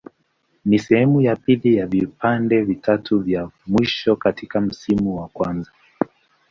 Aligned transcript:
Ni 0.65 0.79
sehemu 0.79 1.21
ya 1.21 1.35
pili 1.35 1.75
ya 1.75 1.87
vipande 1.87 2.61
vitatu 2.63 3.19
vya 3.19 3.49
mwisho 3.67 4.15
katika 4.15 4.61
msimu 4.61 5.15
wa 5.17 5.27
kwanza. 5.27 5.71